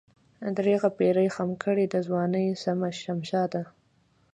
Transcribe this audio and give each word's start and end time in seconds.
درېغه 0.57 0.89
پيرۍ 0.97 1.27
خم 1.35 1.49
کړې 1.63 1.85
دَځوانۍ 1.93 2.45
سمه 2.63 2.89
شمشاده 3.03 3.63